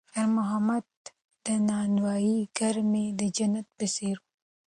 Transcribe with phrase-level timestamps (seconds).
[0.11, 1.11] خیر محمد ته
[1.45, 4.27] د نانوایۍ ګرمي د جنت په څېر وه.